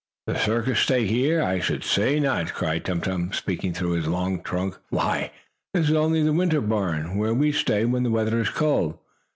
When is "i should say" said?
1.43-2.19